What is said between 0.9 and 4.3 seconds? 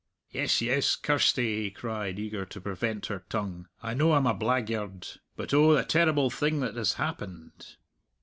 Kirsty," he cried, eager to prevent her tongue, "I know I'm